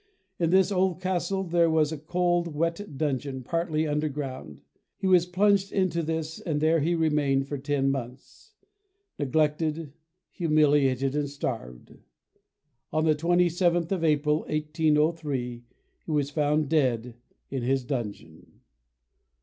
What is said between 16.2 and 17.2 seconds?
found dead